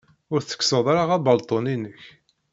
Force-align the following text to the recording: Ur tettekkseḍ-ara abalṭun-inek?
Ur 0.33 0.39
tettekkseḍ-ara 0.41 1.03
abalṭun-inek? 1.17 2.01